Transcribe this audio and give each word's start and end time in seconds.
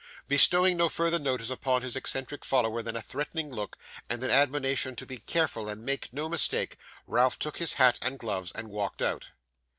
Bestowing 0.27 0.77
no 0.77 0.89
further 0.89 1.19
notice 1.19 1.51
upon 1.51 1.83
his 1.83 1.95
eccentric 1.95 2.43
follower 2.43 2.81
than 2.81 2.95
a 2.95 3.03
threatening 3.03 3.51
look, 3.51 3.77
and 4.09 4.23
an 4.23 4.31
admonition 4.31 4.95
to 4.95 5.05
be 5.05 5.19
careful 5.19 5.69
and 5.69 5.83
make 5.85 6.11
no 6.11 6.27
mistake, 6.27 6.75
Ralph 7.05 7.37
took 7.37 7.57
his 7.59 7.73
hat 7.73 7.99
and 8.01 8.17
gloves, 8.17 8.51
and 8.55 8.69
walked 8.71 9.03
out. 9.03 9.29